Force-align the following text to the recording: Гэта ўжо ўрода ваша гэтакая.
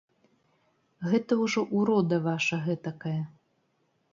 Гэта 1.11 1.37
ўжо 1.43 1.65
ўрода 1.81 2.15
ваша 2.29 2.59
гэтакая. 2.69 3.17